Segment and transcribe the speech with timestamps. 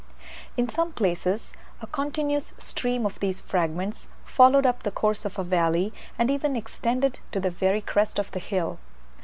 [0.57, 5.43] In some places, a continuous stream of these fragments followed up the course of a
[5.43, 8.79] valley, and even extended to the very crest of the hill.